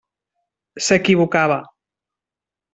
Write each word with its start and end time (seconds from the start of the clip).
S'equivocava. 0.85 1.61